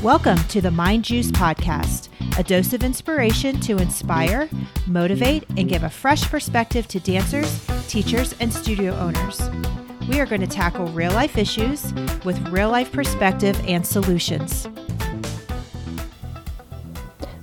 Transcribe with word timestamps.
Welcome 0.00 0.38
to 0.48 0.60
the 0.60 0.70
Mind 0.72 1.04
Juice 1.04 1.32
Podcast, 1.32 2.08
a 2.38 2.44
dose 2.44 2.72
of 2.72 2.84
inspiration 2.84 3.58
to 3.62 3.78
inspire, 3.78 4.48
motivate, 4.86 5.42
and 5.56 5.68
give 5.68 5.82
a 5.82 5.90
fresh 5.90 6.22
perspective 6.30 6.86
to 6.86 7.00
dancers, 7.00 7.66
teachers, 7.88 8.36
and 8.38 8.52
studio 8.52 8.94
owners. 8.94 9.40
We 10.08 10.20
are 10.20 10.26
going 10.26 10.42
to 10.42 10.46
tackle 10.46 10.86
real 10.88 11.10
life 11.10 11.36
issues 11.36 11.92
with 12.24 12.38
real 12.50 12.70
life 12.70 12.92
perspective 12.92 13.60
and 13.66 13.84
solutions. 13.84 14.68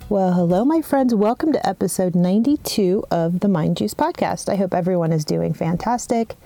Well, 0.08 0.32
hello, 0.32 0.64
my 0.64 0.82
friends. 0.82 1.14
Welcome 1.14 1.52
to 1.52 1.68
episode 1.68 2.16
92 2.16 3.04
of 3.12 3.42
the 3.42 3.50
Mind 3.50 3.76
Juice 3.76 3.94
Podcast. 3.94 4.48
I 4.48 4.56
hope 4.56 4.74
everyone 4.74 5.12
is 5.12 5.26
doing 5.26 5.54
fantastic 5.54 6.38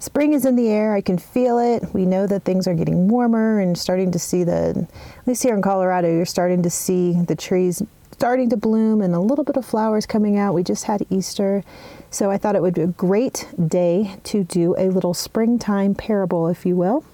Spring 0.00 0.32
is 0.32 0.46
in 0.46 0.56
the 0.56 0.68
air. 0.68 0.94
I 0.94 1.02
can 1.02 1.18
feel 1.18 1.58
it. 1.58 1.84
We 1.92 2.06
know 2.06 2.26
that 2.26 2.44
things 2.44 2.66
are 2.66 2.72
getting 2.72 3.06
warmer 3.08 3.60
and 3.60 3.76
starting 3.76 4.10
to 4.12 4.18
see 4.18 4.44
the, 4.44 4.88
at 5.18 5.28
least 5.28 5.42
here 5.42 5.54
in 5.54 5.60
Colorado, 5.60 6.10
you're 6.10 6.24
starting 6.24 6.62
to 6.62 6.70
see 6.70 7.12
the 7.12 7.36
trees 7.36 7.82
starting 8.12 8.48
to 8.50 8.56
bloom 8.56 9.02
and 9.02 9.14
a 9.14 9.20
little 9.20 9.44
bit 9.44 9.56
of 9.56 9.64
flowers 9.64 10.06
coming 10.06 10.38
out. 10.38 10.54
We 10.54 10.62
just 10.62 10.84
had 10.84 11.06
Easter. 11.10 11.64
So 12.10 12.30
I 12.30 12.38
thought 12.38 12.56
it 12.56 12.62
would 12.62 12.74
be 12.74 12.82
a 12.82 12.86
great 12.86 13.46
day 13.68 14.16
to 14.24 14.42
do 14.42 14.74
a 14.78 14.88
little 14.88 15.12
springtime 15.12 15.94
parable, 15.94 16.48
if 16.48 16.64
you 16.64 16.76
will. 16.76 17.04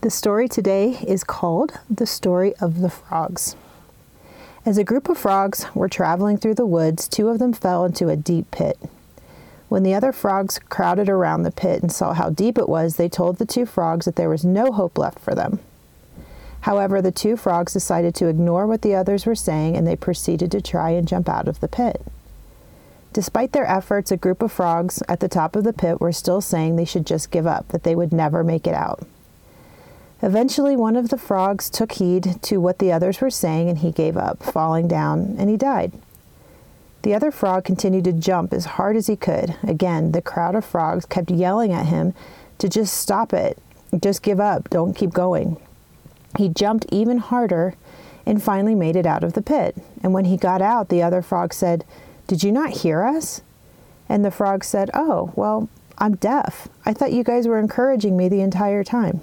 The 0.00 0.10
story 0.10 0.48
today 0.48 0.98
is 1.06 1.24
called 1.24 1.78
The 1.90 2.06
Story 2.06 2.54
of 2.56 2.80
the 2.80 2.90
Frogs. 2.90 3.54
As 4.66 4.78
a 4.78 4.84
group 4.84 5.10
of 5.10 5.18
frogs 5.18 5.66
were 5.74 5.90
traveling 5.90 6.38
through 6.38 6.54
the 6.54 6.66
woods, 6.66 7.06
two 7.06 7.28
of 7.28 7.38
them 7.38 7.52
fell 7.52 7.84
into 7.84 8.08
a 8.08 8.16
deep 8.16 8.50
pit. 8.50 8.78
When 9.68 9.82
the 9.82 9.94
other 9.94 10.12
frogs 10.12 10.58
crowded 10.68 11.08
around 11.08 11.42
the 11.42 11.50
pit 11.50 11.82
and 11.82 11.90
saw 11.90 12.12
how 12.12 12.30
deep 12.30 12.58
it 12.58 12.68
was, 12.68 12.96
they 12.96 13.08
told 13.08 13.38
the 13.38 13.46
two 13.46 13.66
frogs 13.66 14.04
that 14.04 14.16
there 14.16 14.28
was 14.28 14.44
no 14.44 14.72
hope 14.72 14.98
left 14.98 15.18
for 15.18 15.34
them. 15.34 15.58
However, 16.60 17.02
the 17.02 17.12
two 17.12 17.36
frogs 17.36 17.72
decided 17.74 18.14
to 18.14 18.28
ignore 18.28 18.66
what 18.66 18.82
the 18.82 18.94
others 18.94 19.26
were 19.26 19.34
saying 19.34 19.76
and 19.76 19.86
they 19.86 19.96
proceeded 19.96 20.50
to 20.52 20.62
try 20.62 20.90
and 20.90 21.06
jump 21.06 21.28
out 21.28 21.48
of 21.48 21.60
the 21.60 21.68
pit. 21.68 22.00
Despite 23.12 23.52
their 23.52 23.66
efforts, 23.66 24.10
a 24.10 24.16
group 24.16 24.42
of 24.42 24.50
frogs 24.50 25.02
at 25.08 25.20
the 25.20 25.28
top 25.28 25.56
of 25.56 25.64
the 25.64 25.72
pit 25.72 26.00
were 26.00 26.10
still 26.10 26.40
saying 26.40 26.76
they 26.76 26.84
should 26.84 27.06
just 27.06 27.30
give 27.30 27.46
up, 27.46 27.68
that 27.68 27.82
they 27.82 27.94
would 27.94 28.12
never 28.12 28.42
make 28.42 28.66
it 28.66 28.74
out. 28.74 29.06
Eventually, 30.22 30.74
one 30.74 30.96
of 30.96 31.10
the 31.10 31.18
frogs 31.18 31.68
took 31.68 31.92
heed 31.92 32.42
to 32.42 32.56
what 32.56 32.78
the 32.78 32.90
others 32.90 33.20
were 33.20 33.30
saying 33.30 33.68
and 33.68 33.78
he 33.78 33.92
gave 33.92 34.16
up, 34.16 34.42
falling 34.42 34.88
down, 34.88 35.36
and 35.38 35.50
he 35.50 35.56
died. 35.56 35.92
The 37.04 37.12
other 37.12 37.30
frog 37.30 37.64
continued 37.64 38.04
to 38.04 38.14
jump 38.14 38.54
as 38.54 38.64
hard 38.64 38.96
as 38.96 39.08
he 39.08 39.14
could. 39.14 39.56
Again, 39.62 40.12
the 40.12 40.22
crowd 40.22 40.54
of 40.54 40.64
frogs 40.64 41.04
kept 41.04 41.30
yelling 41.30 41.70
at 41.70 41.84
him 41.84 42.14
to 42.56 42.66
just 42.66 42.96
stop 42.96 43.34
it, 43.34 43.58
just 44.00 44.22
give 44.22 44.40
up, 44.40 44.70
don't 44.70 44.96
keep 44.96 45.12
going. 45.12 45.58
He 46.38 46.48
jumped 46.48 46.86
even 46.90 47.18
harder 47.18 47.74
and 48.24 48.42
finally 48.42 48.74
made 48.74 48.96
it 48.96 49.04
out 49.04 49.22
of 49.22 49.34
the 49.34 49.42
pit. 49.42 49.76
And 50.02 50.14
when 50.14 50.24
he 50.24 50.38
got 50.38 50.62
out, 50.62 50.88
the 50.88 51.02
other 51.02 51.20
frog 51.20 51.52
said, 51.52 51.84
Did 52.26 52.42
you 52.42 52.50
not 52.50 52.70
hear 52.70 53.04
us? 53.04 53.42
And 54.08 54.24
the 54.24 54.30
frog 54.30 54.64
said, 54.64 54.88
Oh, 54.94 55.30
well, 55.36 55.68
I'm 55.98 56.16
deaf. 56.16 56.68
I 56.86 56.94
thought 56.94 57.12
you 57.12 57.22
guys 57.22 57.46
were 57.46 57.58
encouraging 57.58 58.16
me 58.16 58.30
the 58.30 58.40
entire 58.40 58.82
time. 58.82 59.20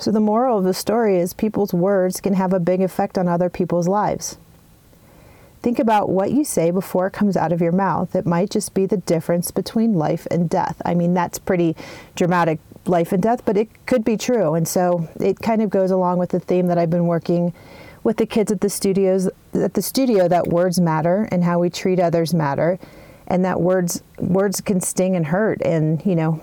So, 0.00 0.10
the 0.10 0.18
moral 0.18 0.58
of 0.58 0.64
the 0.64 0.74
story 0.74 1.18
is 1.18 1.32
people's 1.34 1.72
words 1.72 2.20
can 2.20 2.34
have 2.34 2.52
a 2.52 2.58
big 2.58 2.82
effect 2.82 3.16
on 3.16 3.28
other 3.28 3.48
people's 3.48 3.86
lives. 3.86 4.38
Think 5.62 5.78
about 5.78 6.08
what 6.08 6.30
you 6.30 6.44
say 6.44 6.70
before 6.70 7.06
it 7.08 7.12
comes 7.12 7.36
out 7.36 7.52
of 7.52 7.60
your 7.60 7.72
mouth. 7.72 8.14
It 8.14 8.26
might 8.26 8.50
just 8.50 8.74
be 8.74 8.86
the 8.86 8.98
difference 8.98 9.50
between 9.50 9.94
life 9.94 10.26
and 10.30 10.48
death. 10.48 10.80
I 10.84 10.94
mean, 10.94 11.14
that's 11.14 11.38
pretty 11.38 11.74
dramatic, 12.14 12.60
life 12.84 13.12
and 13.12 13.22
death, 13.22 13.44
but 13.44 13.56
it 13.56 13.68
could 13.86 14.04
be 14.04 14.16
true. 14.16 14.54
And 14.54 14.68
so 14.68 15.08
it 15.18 15.40
kind 15.40 15.62
of 15.62 15.70
goes 15.70 15.90
along 15.90 16.18
with 16.18 16.30
the 16.30 16.40
theme 16.40 16.68
that 16.68 16.78
I've 16.78 16.90
been 16.90 17.06
working 17.06 17.52
with 18.06 18.18
the 18.18 18.26
kids 18.26 18.52
at 18.52 18.60
the 18.60 18.70
studios 18.70 19.28
at 19.52 19.74
the 19.74 19.82
studio 19.82 20.28
that 20.28 20.46
words 20.46 20.80
matter 20.80 21.28
and 21.32 21.42
how 21.42 21.58
we 21.58 21.68
treat 21.68 21.98
others 21.98 22.32
matter 22.32 22.78
and 23.26 23.44
that 23.44 23.60
words 23.60 24.00
words 24.20 24.60
can 24.60 24.80
sting 24.80 25.16
and 25.16 25.26
hurt 25.26 25.60
and 25.62 26.06
you 26.06 26.14
know 26.14 26.40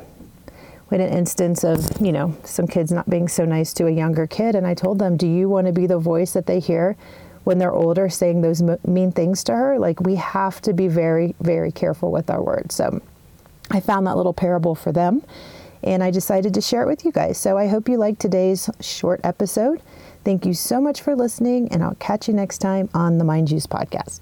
we 0.90 0.98
had 0.98 1.08
an 1.08 1.18
instance 1.18 1.64
of 1.64 1.90
you 2.02 2.12
know 2.12 2.36
some 2.44 2.68
kids 2.68 2.92
not 2.92 3.10
being 3.10 3.30
so 3.30 3.46
nice 3.46 3.72
to 3.72 3.88
a 3.88 3.90
younger 3.90 4.28
kid 4.28 4.56
and 4.56 4.68
i 4.68 4.74
told 4.74 5.00
them 5.00 5.16
do 5.16 5.26
you 5.26 5.48
want 5.48 5.66
to 5.66 5.72
be 5.72 5.88
the 5.88 5.98
voice 5.98 6.34
that 6.34 6.48
they 6.48 6.60
hear 6.60 6.98
when 7.44 7.58
they're 7.58 7.74
older 7.74 8.10
saying 8.10 8.42
those 8.42 8.62
mean 8.86 9.12
things 9.12 9.44
to 9.46 9.54
her. 9.54 9.80
Like 9.80 10.00
we 10.00 10.16
have 10.16 10.62
to 10.62 10.74
be 10.74 10.88
very, 10.88 11.36
very 11.40 11.72
careful 11.72 12.12
with 12.12 12.30
our 12.30 12.42
words. 12.42 12.76
So 12.76 13.02
I 13.72 13.80
found 13.80 14.08
that 14.08 14.18
little 14.18 14.34
parable 14.34 14.76
for 14.76 14.92
them 14.92 15.24
and 15.84 16.04
I 16.04 16.12
decided 16.12 16.54
to 16.54 16.62
share 16.62 16.84
it 16.84 16.88
with 16.88 17.04
you 17.06 17.12
guys. 17.12 17.38
So 17.38 17.58
I 17.58 17.68
hope 17.68 17.90
you 17.90 17.98
liked 17.98 18.22
today's 18.22 18.70
short 18.80 19.20
episode. 19.24 19.82
Thank 20.24 20.46
you 20.46 20.54
so 20.54 20.80
much 20.80 21.02
for 21.02 21.16
listening, 21.16 21.68
and 21.70 21.84
I'll 21.84 21.96
catch 21.96 22.30
you 22.30 22.34
next 22.34 22.60
time 22.60 22.90
on 22.94 23.18
the 23.18 23.26
Mind 23.26 23.50
Juice 23.50 23.68
podcast. 23.68 24.22